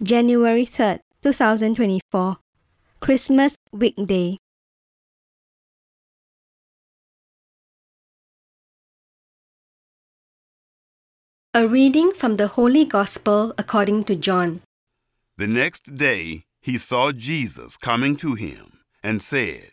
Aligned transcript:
January 0.00 0.64
3rd, 0.64 1.00
2024, 1.24 2.36
Christmas 3.00 3.56
weekday. 3.72 4.38
A 11.52 11.66
reading 11.66 12.12
from 12.12 12.36
the 12.36 12.46
Holy 12.46 12.84
Gospel 12.84 13.52
according 13.58 14.04
to 14.04 14.14
John. 14.14 14.60
The 15.36 15.48
next 15.48 15.96
day 15.96 16.44
he 16.60 16.78
saw 16.78 17.10
Jesus 17.10 17.76
coming 17.76 18.14
to 18.18 18.36
him 18.36 18.78
and 19.02 19.20
said, 19.20 19.72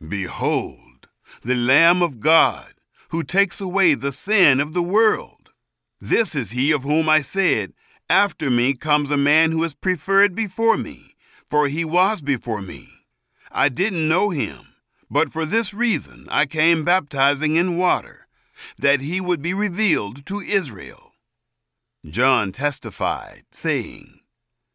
Behold, 0.00 1.10
the 1.42 1.56
Lamb 1.56 2.00
of 2.00 2.20
God, 2.20 2.72
who 3.10 3.22
takes 3.22 3.60
away 3.60 3.92
the 3.92 4.12
sin 4.12 4.60
of 4.60 4.72
the 4.72 4.82
world. 4.82 5.50
This 6.00 6.34
is 6.34 6.52
he 6.52 6.72
of 6.72 6.84
whom 6.84 7.10
I 7.10 7.20
said, 7.20 7.74
After 8.12 8.50
me 8.50 8.74
comes 8.74 9.10
a 9.10 9.16
man 9.16 9.52
who 9.52 9.64
is 9.64 9.72
preferred 9.72 10.34
before 10.34 10.76
me, 10.76 11.14
for 11.48 11.66
he 11.66 11.82
was 11.82 12.20
before 12.20 12.60
me. 12.60 13.06
I 13.50 13.70
didn't 13.70 14.06
know 14.06 14.28
him, 14.28 14.74
but 15.10 15.30
for 15.30 15.46
this 15.46 15.72
reason 15.72 16.26
I 16.28 16.44
came 16.44 16.84
baptizing 16.84 17.56
in 17.56 17.78
water 17.78 18.28
that 18.76 19.00
he 19.00 19.18
would 19.18 19.40
be 19.40 19.54
revealed 19.54 20.26
to 20.26 20.40
Israel. 20.40 21.14
John 22.04 22.52
testified, 22.52 23.44
saying, 23.50 24.20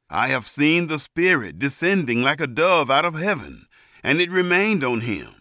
I 0.09 0.29
have 0.29 0.47
seen 0.47 0.87
the 0.87 0.97
Spirit 0.97 1.59
descending 1.59 2.23
like 2.23 2.41
a 2.41 2.47
dove 2.47 2.89
out 2.89 3.05
of 3.05 3.13
heaven, 3.13 3.67
and 4.01 4.19
it 4.19 4.31
remained 4.31 4.83
on 4.83 5.01
him. 5.01 5.35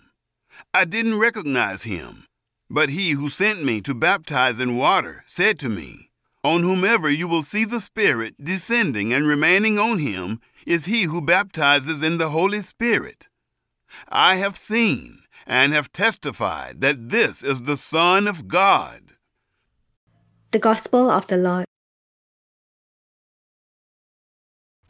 I 0.75 0.85
didn't 0.85 1.19
recognize 1.19 1.85
him, 1.85 2.27
but 2.69 2.91
he 2.91 3.13
who 3.13 3.31
sent 3.31 3.65
me 3.65 3.81
to 3.81 3.95
baptize 3.95 4.61
in 4.61 4.77
water 4.77 5.25
said 5.25 5.59
to 5.61 5.71
me, 5.71 6.11
On 6.47 6.63
whomever 6.63 7.11
you 7.11 7.27
will 7.27 7.43
see 7.43 7.65
the 7.65 7.81
Spirit 7.81 8.37
descending 8.39 9.13
and 9.13 9.27
remaining 9.27 9.81
on 9.81 9.99
him 9.99 10.41
is 10.65 10.85
he 10.85 11.03
who 11.03 11.21
baptizes 11.21 12.05
in 12.05 12.19
the 12.19 12.29
Holy 12.29 12.61
Spirit. 12.61 13.27
I 14.09 14.37
have 14.37 14.57
seen 14.57 15.25
and 15.45 15.73
have 15.73 15.91
testified 15.91 16.81
that 16.83 17.09
this 17.09 17.43
is 17.43 17.65
the 17.65 17.77
Son 17.77 18.29
of 18.29 18.47
God. 18.47 19.19
The 20.53 20.61
Gospel 20.61 21.11
of 21.11 21.27
the 21.27 21.37
Lord. 21.37 21.67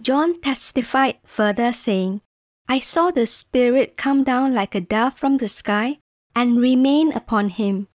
John 0.03 0.39
testified 0.43 1.17
further, 1.25 1.73
saying, 1.73 2.21
I 2.69 2.81
saw 2.81 3.11
the 3.11 3.27
Spirit 3.27 3.97
come 3.97 4.25
down 4.25 4.53
like 4.53 4.75
a 4.75 4.83
dove 4.83 5.15
from 5.15 5.39
the 5.39 5.49
sky 5.49 6.01
and 6.35 6.61
remain 6.61 7.13
upon 7.13 7.49
him. 7.49 7.89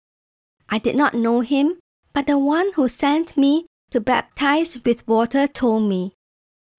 I 0.68 0.80
did 0.80 0.96
not 0.96 1.14
know 1.14 1.42
him, 1.42 1.78
but 2.14 2.28
the 2.28 2.38
one 2.38 2.72
who 2.76 2.88
sent 2.88 3.38
me 3.38 3.66
to 3.92 4.00
baptize 4.00 4.78
with 4.86 5.08
water 5.08 5.48
told 5.48 5.88
me, 5.90 6.14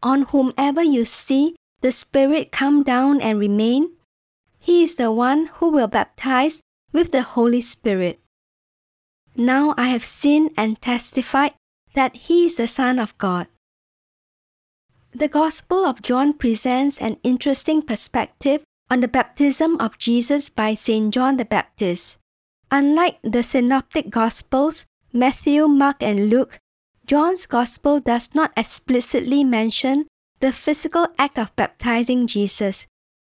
On 0.03 0.23
whomever 0.23 0.83
you 0.83 1.05
see 1.05 1.57
the 1.81 1.93
Spirit 1.93 2.53
come 2.53 2.83
down 2.83 3.21
and 3.21 3.39
remain, 3.39 3.91
he 4.59 4.83
is 4.83 4.95
the 4.95 5.11
one 5.11 5.47
who 5.55 5.71
will 5.71 5.89
baptize 5.89 6.61
with 6.93 7.13
the 7.13 7.23
Holy 7.23 7.61
Spirit. 7.61 8.21
Now 9.35 9.75
I 9.77 9.89
have 9.89 10.05
seen 10.05 10.51
and 10.57 10.81
testified 10.81 11.55
that 11.95 12.29
he 12.29 12.47
is 12.47 12.57
the 12.57 12.69
Son 12.69 12.99
of 12.99 13.17
God. 13.19 13.47
The 15.15 15.29
Gospel 15.29 15.85
of 15.85 16.01
John 16.01 16.33
presents 16.33 16.99
an 16.99 17.19
interesting 17.23 17.83
perspective 17.83 18.63
on 18.91 19.01
the 19.01 19.09
baptism 19.09 19.81
of 19.81 19.99
Jesus 19.99 20.49
by 20.49 20.75
St. 20.75 21.13
John 21.13 21.37
the 21.37 21.45
Baptist. 21.45 22.17
Unlike 22.71 23.19
the 23.23 23.43
Synoptic 23.43 24.09
Gospels, 24.11 24.87
Matthew, 25.13 25.69
Mark, 25.69 26.03
and 26.03 26.31
Luke, 26.31 26.59
John's 27.07 27.47
Gospel 27.47 28.01
does 28.01 28.35
not 28.35 28.53
explicitly 28.57 29.45
mention 29.45 30.07
the 30.41 30.53
physical 30.53 31.09
act 31.19 31.39
of 31.39 31.55
baptizing 31.57 32.27
Jesus. 32.27 32.87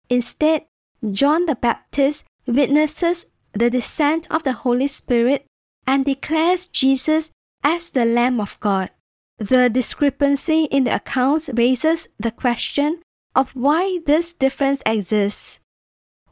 Instead, 0.09 0.67
John 1.11 1.47
the 1.47 1.55
Baptist 1.55 2.25
witnesses 2.47 3.27
the 3.53 3.71
descent 3.71 4.27
of 4.31 4.45
the 4.45 4.53
Holy 4.53 4.87
Spirit 4.87 5.47
and 5.87 6.05
declares 6.05 6.69
Jesus 6.69 7.31
as 7.63 7.91
the 7.91 8.05
Lamb 8.05 8.41
of 8.41 8.59
God. 8.61 8.91
The 9.39 9.69
discrepancy 9.69 10.65
in 10.65 10.85
the 10.85 10.95
accounts 10.95 11.51
raises 11.53 12.09
the 12.19 12.31
question 12.31 13.03
of 13.35 13.51
why 13.51 14.01
this 14.07 14.33
difference 14.33 14.81
exists. 14.87 15.61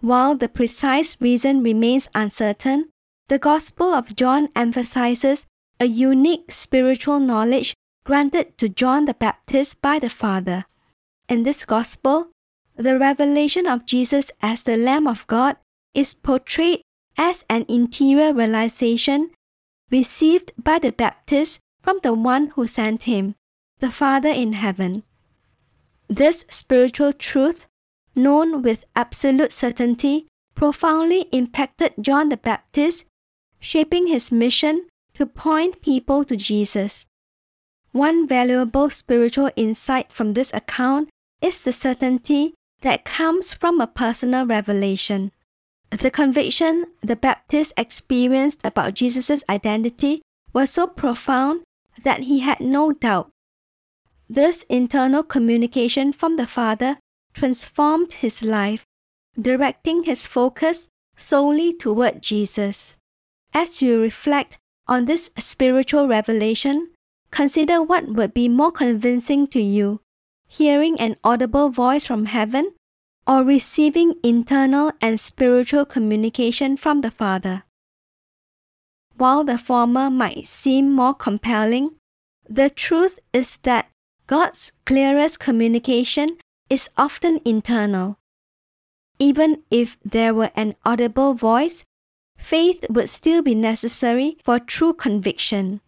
While 0.00 0.36
the 0.36 0.48
precise 0.48 1.16
reason 1.20 1.62
remains 1.62 2.08
uncertain, 2.14 2.90
the 3.28 3.38
Gospel 3.38 3.94
of 3.94 4.14
John 4.14 4.48
emphasizes 4.54 5.46
a 5.80 5.86
unique 5.86 6.52
spiritual 6.52 7.20
knowledge 7.20 7.74
granted 8.04 8.58
to 8.58 8.68
John 8.68 9.06
the 9.06 9.14
Baptist 9.14 9.80
by 9.80 9.98
the 9.98 10.10
Father. 10.10 10.64
In 11.28 11.42
this 11.42 11.64
Gospel, 11.64 12.28
the 12.76 12.98
revelation 12.98 13.66
of 13.66 13.86
Jesus 13.86 14.30
as 14.42 14.64
the 14.64 14.76
Lamb 14.76 15.06
of 15.06 15.26
God 15.26 15.56
is 15.94 16.14
portrayed 16.14 16.82
as 17.16 17.44
an 17.48 17.64
interior 17.68 18.34
realization 18.34 19.30
received 19.90 20.52
by 20.58 20.78
the 20.78 20.92
Baptist 20.92 21.60
from 21.80 22.00
the 22.02 22.12
one 22.12 22.48
who 22.56 22.66
sent 22.66 23.04
him, 23.04 23.34
the 23.78 23.90
Father 23.90 24.28
in 24.28 24.52
heaven. 24.52 25.02
This 26.08 26.44
spiritual 26.50 27.12
truth, 27.14 27.66
known 28.14 28.60
with 28.60 28.84
absolute 28.94 29.52
certainty, 29.52 30.26
profoundly 30.54 31.22
impacted 31.32 31.94
John 32.00 32.28
the 32.28 32.36
Baptist, 32.36 33.04
shaping 33.64 34.06
his 34.06 34.30
mission 34.30 34.86
to 35.14 35.24
point 35.24 35.80
people 35.80 36.22
to 36.22 36.36
Jesus. 36.36 37.06
One 37.92 38.28
valuable 38.28 38.90
spiritual 38.90 39.50
insight 39.56 40.12
from 40.12 40.34
this 40.34 40.52
account 40.52 41.08
is 41.40 41.62
the 41.62 41.72
certainty 41.72 42.52
that 42.82 43.06
comes 43.06 43.54
from 43.54 43.80
a 43.80 43.86
personal 43.86 44.44
revelation. 44.44 45.32
The 45.90 46.10
conviction 46.10 46.84
the 47.00 47.16
Baptist 47.16 47.72
experienced 47.76 48.60
about 48.64 48.94
Jesus' 48.94 49.44
identity 49.48 50.20
was 50.52 50.70
so 50.70 50.86
profound 50.86 51.62
that 52.02 52.24
he 52.24 52.40
had 52.40 52.60
no 52.60 52.92
doubt. 52.92 53.30
This 54.28 54.64
internal 54.68 55.22
communication 55.22 56.12
from 56.12 56.36
the 56.36 56.46
Father 56.46 56.98
transformed 57.32 58.12
his 58.24 58.42
life, 58.42 58.84
directing 59.40 60.04
his 60.04 60.26
focus 60.26 60.88
solely 61.16 61.72
toward 61.72 62.20
Jesus. 62.20 62.98
As 63.54 63.80
you 63.80 64.00
reflect 64.00 64.58
on 64.88 65.04
this 65.04 65.30
spiritual 65.38 66.08
revelation, 66.08 66.90
consider 67.30 67.82
what 67.82 68.08
would 68.08 68.34
be 68.34 68.48
more 68.48 68.72
convincing 68.72 69.46
to 69.48 69.60
you 69.60 70.00
hearing 70.46 70.98
an 71.00 71.16
audible 71.24 71.68
voice 71.68 72.06
from 72.06 72.26
heaven, 72.26 72.72
or 73.26 73.42
receiving 73.42 74.14
internal 74.22 74.92
and 75.00 75.18
spiritual 75.18 75.84
communication 75.84 76.76
from 76.76 77.00
the 77.00 77.10
Father. 77.10 77.64
While 79.16 79.44
the 79.44 79.58
former 79.58 80.10
might 80.10 80.46
seem 80.46 80.92
more 80.92 81.14
compelling, 81.14 81.96
the 82.48 82.70
truth 82.70 83.18
is 83.32 83.56
that 83.62 83.88
God's 84.26 84.72
clearest 84.84 85.40
communication 85.40 86.38
is 86.68 86.88
often 86.96 87.40
internal. 87.44 88.18
Even 89.18 89.62
if 89.70 89.96
there 90.04 90.34
were 90.34 90.50
an 90.54 90.74
audible 90.84 91.34
voice, 91.34 91.84
faith 92.44 92.84
would 92.90 93.08
still 93.08 93.40
be 93.40 93.54
necessary 93.54 94.36
for 94.44 94.58
true 94.58 94.92
conviction. 94.92 95.80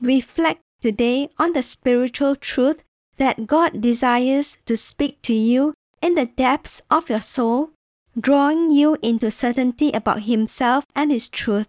Reflect 0.00 0.60
today 0.82 1.28
on 1.38 1.52
the 1.52 1.62
spiritual 1.62 2.34
truth 2.34 2.82
that 3.18 3.46
God 3.46 3.80
desires 3.80 4.58
to 4.66 4.76
speak 4.76 5.22
to 5.22 5.32
you 5.32 5.74
in 6.02 6.14
the 6.14 6.26
depths 6.26 6.82
of 6.90 7.08
your 7.08 7.20
soul, 7.20 7.70
drawing 8.18 8.72
you 8.72 8.98
into 9.00 9.30
certainty 9.30 9.90
about 9.92 10.24
Himself 10.24 10.84
and 10.94 11.12
His 11.12 11.28
truth. 11.28 11.68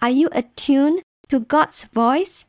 Are 0.00 0.08
you 0.08 0.28
attuned 0.32 1.02
to 1.28 1.40
God's 1.40 1.84
voice? 1.92 2.46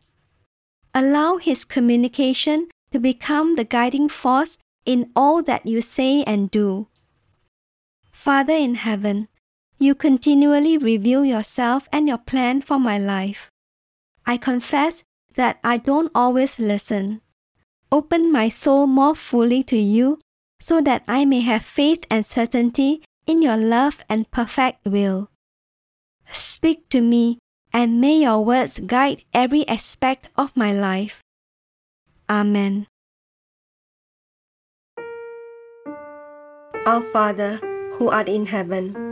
Allow 0.94 1.38
His 1.38 1.66
communication 1.66 2.69
to 2.92 3.00
become 3.00 3.56
the 3.56 3.66
guiding 3.66 4.07
force 4.07 4.57
in 4.86 5.10
all 5.16 5.42
that 5.44 5.66
you 5.66 5.81
say 5.81 6.24
and 6.24 6.52
do. 6.52 6.88
Father 8.12 8.54
in 8.54 8.75
heaven, 8.75 9.28
you 9.81 9.95
continually 9.95 10.78
reveal 10.78 11.25
yourself 11.25 11.89
and 11.92 12.07
your 12.07 12.19
plan 12.19 12.62
for 12.62 12.78
my 12.78 12.98
life. 12.98 13.50
I 14.25 14.38
confess 14.38 15.04
that 15.33 15.57
I 15.63 15.78
don't 15.78 16.12
always 16.13 16.60
listen. 16.60 17.22
Open 17.92 18.31
my 18.31 18.48
soul 18.48 18.86
more 18.86 19.16
fully 19.16 19.63
to 19.63 19.78
you 19.78 20.19
so 20.60 20.81
that 20.81 21.04
I 21.07 21.25
may 21.25 21.42
have 21.42 21.66
faith 21.66 22.06
and 22.12 22.25
certainty 22.25 23.01
in 23.25 23.42
your 23.42 23.57
love 23.57 24.04
and 24.07 24.30
perfect 24.30 24.86
will. 24.86 25.30
Speak 26.31 26.88
to 26.89 27.01
me, 27.01 27.39
and 27.74 28.00
may 28.00 28.22
your 28.22 28.45
words 28.45 28.80
guide 28.80 29.24
every 29.33 29.68
aspect 29.68 30.30
of 30.38 30.56
my 30.56 30.72
life. 30.72 31.24
Amen. 32.30 32.86
Our 36.86 37.01
Father, 37.12 37.57
who 37.98 38.10
art 38.10 38.30
in 38.30 38.45
heaven, 38.45 39.12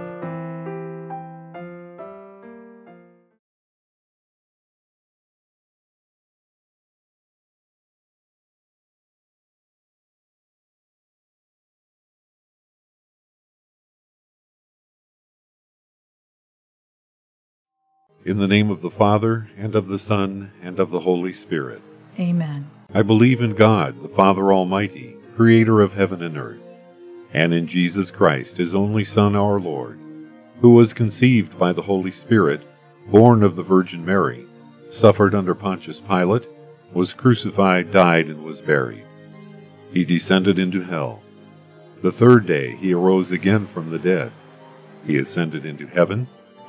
In 18.23 18.37
the 18.37 18.47
name 18.47 18.69
of 18.69 18.83
the 18.83 18.91
Father, 18.91 19.49
and 19.57 19.73
of 19.73 19.87
the 19.87 19.97
Son, 19.97 20.51
and 20.61 20.79
of 20.79 20.91
the 20.91 20.99
Holy 20.99 21.33
Spirit. 21.33 21.81
Amen. 22.19 22.69
I 22.93 23.01
believe 23.01 23.41
in 23.41 23.55
God, 23.55 24.03
the 24.03 24.09
Father 24.09 24.53
Almighty, 24.53 25.15
creator 25.35 25.81
of 25.81 25.95
heaven 25.95 26.21
and 26.21 26.37
earth, 26.37 26.61
and 27.33 27.51
in 27.51 27.65
Jesus 27.65 28.11
Christ, 28.11 28.57
his 28.57 28.75
only 28.75 29.03
Son, 29.03 29.35
our 29.35 29.59
Lord, 29.59 29.99
who 30.59 30.69
was 30.75 30.93
conceived 30.93 31.57
by 31.57 31.73
the 31.73 31.81
Holy 31.81 32.11
Spirit, 32.11 32.61
born 33.07 33.41
of 33.41 33.55
the 33.55 33.63
Virgin 33.63 34.05
Mary, 34.05 34.45
suffered 34.91 35.33
under 35.33 35.55
Pontius 35.55 35.99
Pilate, 35.99 36.47
was 36.93 37.15
crucified, 37.15 37.91
died, 37.91 38.27
and 38.27 38.43
was 38.43 38.61
buried. 38.61 39.03
He 39.91 40.05
descended 40.05 40.59
into 40.59 40.83
hell. 40.83 41.23
The 42.03 42.11
third 42.11 42.45
day 42.45 42.75
he 42.75 42.93
arose 42.93 43.31
again 43.31 43.65
from 43.65 43.89
the 43.89 43.99
dead. 43.99 44.31
He 45.07 45.17
ascended 45.17 45.65
into 45.65 45.87
heaven 45.87 46.27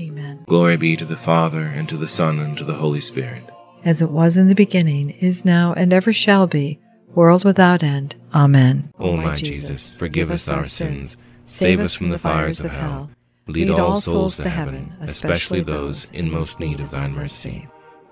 Amen. 0.00 0.44
Glory 0.48 0.76
be 0.76 0.96
to 0.96 1.04
the 1.04 1.16
Father, 1.16 1.62
and 1.62 1.88
to 1.88 1.96
the 1.96 2.08
Son, 2.08 2.38
and 2.38 2.56
to 2.58 2.64
the 2.64 2.74
Holy 2.74 3.00
Spirit. 3.00 3.44
As 3.84 4.02
it 4.02 4.10
was 4.10 4.36
in 4.36 4.48
the 4.48 4.54
beginning, 4.54 5.10
is 5.10 5.44
now, 5.44 5.72
and 5.72 5.92
ever 5.92 6.12
shall 6.12 6.46
be, 6.46 6.78
world 7.14 7.44
without 7.44 7.82
end. 7.82 8.14
Amen. 8.34 8.92
O 8.98 9.16
my 9.16 9.34
Jesus, 9.34 9.94
forgive 9.96 10.30
us 10.30 10.48
our 10.48 10.66
sins, 10.66 11.16
save 11.46 11.80
us 11.80 11.94
from 11.94 12.10
the 12.10 12.18
fires 12.18 12.60
of 12.60 12.72
hell, 12.72 13.10
lead 13.46 13.70
all 13.70 14.00
souls 14.00 14.36
to 14.36 14.50
heaven, 14.50 14.92
especially 15.00 15.62
those 15.62 16.10
in 16.10 16.30
most 16.30 16.60
need 16.60 16.80
of 16.80 16.90
thine 16.90 17.12
mercy. 17.12 17.66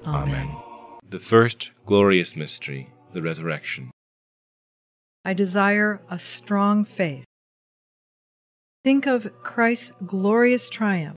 Amen. 0.06 0.50
The 1.08 1.18
first 1.18 1.70
glorious 1.84 2.34
mystery, 2.34 2.90
the 3.12 3.22
resurrection. 3.22 3.90
I 5.24 5.34
desire 5.34 6.00
a 6.10 6.18
strong 6.18 6.84
faith. 6.84 7.24
Think 8.82 9.06
of 9.06 9.30
Christ's 9.42 9.92
glorious 10.06 10.68
triumph 10.68 11.16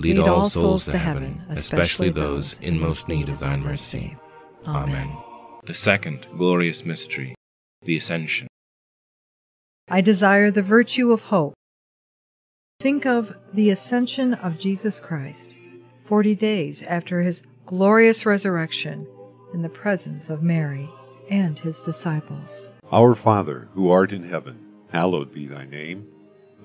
lead 0.00 0.18
all 0.18 0.48
souls 0.48 0.84
to 0.86 0.98
heaven, 0.98 1.42
especially 1.48 2.10
those 2.10 2.60
in 2.60 2.78
most 2.78 3.08
need 3.08 3.28
of 3.28 3.38
thine 3.38 3.62
mercy. 3.62 4.16
Amen. 4.66 5.16
The 5.64 5.74
second 5.74 6.26
glorious 6.36 6.84
mystery, 6.84 7.34
the 7.82 7.96
Ascension. 7.96 8.48
I 9.88 10.00
desire 10.00 10.50
the 10.50 10.62
virtue 10.62 11.12
of 11.12 11.24
hope. 11.24 11.54
Think 12.80 13.06
of 13.06 13.36
the 13.52 13.70
ascension 13.70 14.34
of 14.34 14.58
Jesus 14.58 15.00
Christ, 15.00 15.56
40 16.04 16.34
days 16.36 16.82
after 16.82 17.22
his 17.22 17.42
glorious 17.66 18.24
resurrection, 18.24 19.06
in 19.52 19.62
the 19.62 19.68
presence 19.68 20.30
of 20.30 20.42
Mary 20.42 20.88
and 21.30 21.58
his 21.58 21.80
disciples. 21.80 22.68
Our 22.92 23.14
Father, 23.14 23.68
who 23.74 23.90
art 23.90 24.12
in 24.12 24.28
heaven, 24.28 24.58
hallowed 24.92 25.32
be 25.32 25.46
thy 25.46 25.64
name. 25.64 26.06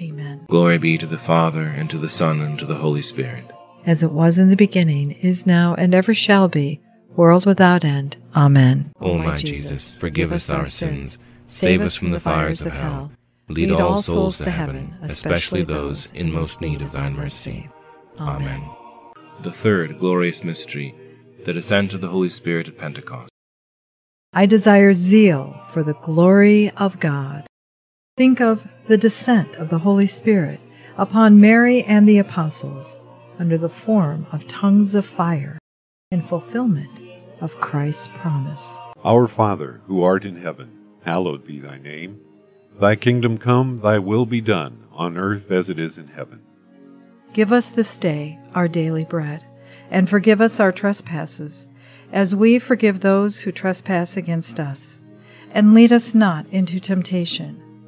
Amen. 0.00 0.46
Glory 0.50 0.78
be 0.78 0.98
to 0.98 1.06
the 1.06 1.18
Father, 1.18 1.62
and 1.62 1.88
to 1.90 1.98
the 1.98 2.08
Son, 2.08 2.40
and 2.40 2.58
to 2.58 2.66
the 2.66 2.76
Holy 2.76 3.02
Spirit. 3.02 3.44
As 3.86 4.02
it 4.02 4.10
was 4.10 4.38
in 4.38 4.48
the 4.48 4.56
beginning, 4.56 5.12
is 5.12 5.46
now, 5.46 5.74
and 5.74 5.94
ever 5.94 6.14
shall 6.14 6.48
be, 6.48 6.80
world 7.16 7.46
without 7.46 7.84
end. 7.84 8.16
Amen. 8.34 8.92
O 9.00 9.18
my 9.18 9.36
Jesus, 9.36 9.94
forgive 9.94 10.32
us 10.32 10.50
our 10.50 10.66
sins, 10.66 11.18
save 11.46 11.80
us 11.80 11.96
from 11.96 12.10
the 12.10 12.20
fires 12.20 12.62
of 12.62 12.72
hell, 12.72 13.12
lead 13.48 13.70
all 13.70 14.02
souls 14.02 14.38
to 14.38 14.50
heaven, 14.50 14.96
especially 15.02 15.62
those 15.62 16.12
in 16.12 16.32
most 16.32 16.60
need 16.60 16.82
of 16.82 16.92
thine 16.92 17.14
mercy. 17.14 17.68
Amen. 18.18 18.68
The 19.42 19.52
third 19.52 19.98
glorious 19.98 20.42
mystery, 20.42 20.94
the 21.44 21.52
descent 21.52 21.94
of 21.94 22.00
the 22.00 22.08
Holy 22.08 22.28
Spirit 22.28 22.68
at 22.68 22.78
Pentecost. 22.78 23.30
I 24.32 24.46
desire 24.46 24.94
zeal 24.94 25.60
for 25.70 25.82
the 25.82 25.94
glory 25.94 26.70
of 26.76 26.98
God. 26.98 27.46
Think 28.16 28.40
of 28.40 28.66
the 28.86 28.98
descent 28.98 29.56
of 29.56 29.70
the 29.70 29.78
Holy 29.78 30.06
Spirit 30.06 30.60
upon 30.96 31.40
Mary 31.40 31.82
and 31.84 32.08
the 32.08 32.18
apostles 32.18 32.98
under 33.38 33.56
the 33.56 33.68
form 33.68 34.26
of 34.30 34.46
tongues 34.46 34.94
of 34.94 35.06
fire 35.06 35.58
in 36.10 36.22
fulfillment 36.22 37.02
of 37.40 37.60
Christ's 37.60 38.08
promise. 38.08 38.78
Our 39.04 39.26
Father, 39.26 39.80
who 39.86 40.02
art 40.02 40.24
in 40.24 40.36
heaven, 40.36 40.70
hallowed 41.04 41.46
be 41.46 41.58
thy 41.58 41.78
name. 41.78 42.20
Thy 42.78 42.96
kingdom 42.96 43.38
come, 43.38 43.78
thy 43.78 43.98
will 43.98 44.26
be 44.26 44.40
done, 44.40 44.84
on 44.92 45.16
earth 45.16 45.50
as 45.50 45.68
it 45.68 45.78
is 45.78 45.98
in 45.98 46.08
heaven. 46.08 46.40
Give 47.32 47.52
us 47.52 47.70
this 47.70 47.98
day 47.98 48.38
our 48.54 48.68
daily 48.68 49.04
bread, 49.04 49.44
and 49.90 50.08
forgive 50.08 50.40
us 50.40 50.60
our 50.60 50.72
trespasses, 50.72 51.68
as 52.12 52.36
we 52.36 52.58
forgive 52.58 53.00
those 53.00 53.40
who 53.40 53.50
trespass 53.50 54.16
against 54.16 54.60
us. 54.60 55.00
And 55.50 55.74
lead 55.74 55.92
us 55.92 56.14
not 56.14 56.46
into 56.48 56.78
temptation, 56.80 57.60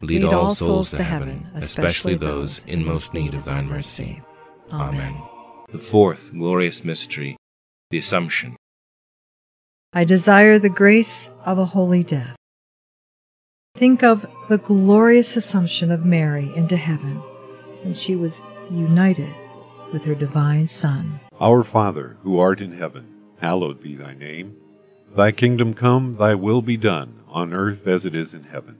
lead 0.00 0.24
all 0.24 0.54
souls 0.54 0.90
to 0.90 1.02
heaven, 1.02 1.48
especially 1.54 2.14
those 2.14 2.64
in 2.66 2.84
most 2.84 3.14
need 3.14 3.34
of 3.34 3.44
thine 3.44 3.68
mercy. 3.68 4.22
Amen. 4.72 5.20
The 5.70 5.78
fourth 5.78 6.32
glorious 6.32 6.84
mystery, 6.84 7.36
the 7.90 7.98
Assumption. 7.98 8.56
I 9.92 10.04
desire 10.04 10.58
the 10.58 10.68
grace 10.68 11.30
of 11.44 11.58
a 11.58 11.64
holy 11.64 12.02
death. 12.02 12.36
Think 13.74 14.02
of 14.02 14.26
the 14.48 14.58
glorious 14.58 15.36
assumption 15.36 15.90
of 15.90 16.04
Mary 16.04 16.52
into 16.54 16.76
heaven 16.76 17.16
when 17.82 17.94
she 17.94 18.14
was 18.16 18.42
united 18.70 19.34
with 19.92 20.04
her 20.04 20.14
divine 20.14 20.66
Son. 20.66 21.20
Our 21.40 21.64
Father, 21.64 22.16
who 22.22 22.38
art 22.38 22.60
in 22.60 22.72
heaven, 22.72 23.06
hallowed 23.40 23.82
be 23.82 23.94
thy 23.94 24.14
name. 24.14 24.56
Thy 25.16 25.32
kingdom 25.32 25.74
come, 25.74 26.14
thy 26.14 26.34
will 26.34 26.62
be 26.62 26.76
done, 26.76 27.20
on 27.28 27.52
earth 27.52 27.86
as 27.86 28.04
it 28.04 28.14
is 28.14 28.34
in 28.34 28.44
heaven. 28.44 28.79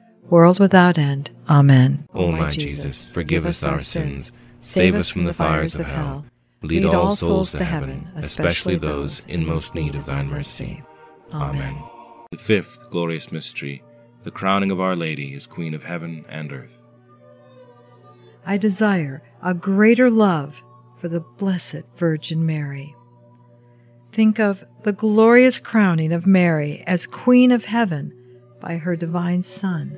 world 0.31 0.59
without 0.59 0.97
end. 0.97 1.29
Amen. 1.47 2.07
O 2.15 2.31
my 2.31 2.49
Jesus, 2.49 3.11
forgive 3.11 3.45
us 3.45 3.61
our 3.61 3.81
sins, 3.81 4.31
save 4.61 4.95
us 4.95 5.09
from 5.09 5.25
the 5.25 5.33
fires 5.33 5.75
of 5.75 5.85
hell, 5.85 6.25
lead 6.63 6.85
all 6.85 7.15
souls 7.15 7.51
to 7.51 7.63
heaven, 7.63 8.07
especially 8.15 8.77
those 8.77 9.27
in 9.27 9.45
most 9.45 9.75
need 9.75 9.93
of 9.93 10.05
thine 10.05 10.27
mercy. 10.27 10.81
Amen. 11.33 11.77
The 12.31 12.37
fifth 12.37 12.89
glorious 12.89 13.31
mystery, 13.31 13.83
the 14.23 14.31
crowning 14.31 14.71
of 14.71 14.79
Our 14.79 14.95
Lady 14.95 15.35
as 15.35 15.45
Queen 15.45 15.73
of 15.73 15.83
heaven 15.83 16.25
and 16.29 16.51
earth. 16.51 16.81
I 18.45 18.57
desire 18.57 19.21
a 19.43 19.53
greater 19.53 20.09
love 20.09 20.63
for 20.95 21.09
the 21.09 21.19
Blessed 21.19 21.83
Virgin 21.97 22.45
Mary. 22.45 22.95
Think 24.13 24.39
of 24.39 24.63
the 24.83 24.93
glorious 24.93 25.59
crowning 25.59 26.13
of 26.13 26.25
Mary 26.25 26.83
as 26.87 27.05
Queen 27.05 27.51
of 27.51 27.65
Heaven 27.65 28.13
by 28.59 28.77
her 28.77 28.95
divine 28.95 29.41
Son, 29.41 29.97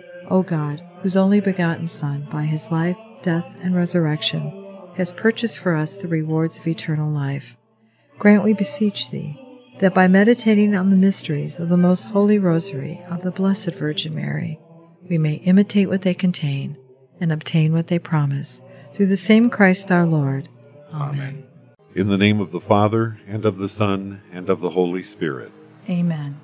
O 0.31 0.43
God, 0.43 0.81
whose 1.01 1.17
only 1.17 1.41
begotten 1.41 1.87
Son, 1.87 2.25
by 2.31 2.43
his 2.43 2.71
life, 2.71 2.95
death, 3.21 3.59
and 3.61 3.75
resurrection, 3.75 4.89
has 4.95 5.11
purchased 5.11 5.59
for 5.59 5.75
us 5.75 5.97
the 5.97 6.07
rewards 6.07 6.57
of 6.57 6.67
eternal 6.67 7.11
life, 7.11 7.57
grant, 8.17 8.41
we 8.41 8.53
beseech 8.53 9.11
thee, 9.11 9.37
that 9.79 9.93
by 9.93 10.07
meditating 10.07 10.73
on 10.73 10.89
the 10.89 10.95
mysteries 10.95 11.59
of 11.59 11.67
the 11.67 11.75
most 11.75 12.05
holy 12.05 12.39
rosary 12.39 13.01
of 13.09 13.23
the 13.23 13.31
Blessed 13.31 13.73
Virgin 13.73 14.15
Mary, 14.15 14.57
we 15.09 15.17
may 15.17 15.33
imitate 15.33 15.89
what 15.89 16.03
they 16.03 16.13
contain 16.13 16.77
and 17.19 17.33
obtain 17.33 17.73
what 17.73 17.87
they 17.87 17.99
promise, 17.99 18.61
through 18.93 19.07
the 19.07 19.17
same 19.17 19.49
Christ 19.49 19.91
our 19.91 20.05
Lord. 20.05 20.47
Amen. 20.93 21.43
In 21.93 22.07
the 22.07 22.17
name 22.17 22.39
of 22.39 22.53
the 22.53 22.61
Father, 22.61 23.19
and 23.27 23.43
of 23.43 23.57
the 23.57 23.67
Son, 23.67 24.21
and 24.31 24.49
of 24.49 24.61
the 24.61 24.69
Holy 24.69 25.03
Spirit. 25.03 25.51
Amen. 25.89 26.39